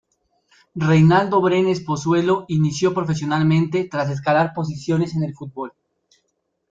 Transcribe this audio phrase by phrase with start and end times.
[0.87, 5.73] Reinaldo Brenes Pozuelo inició profesionalmente tras escalar posiciones en el fútbol.